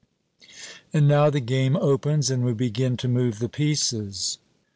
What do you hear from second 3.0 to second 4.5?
move the pieces.